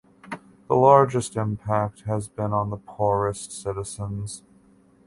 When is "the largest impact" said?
0.67-2.05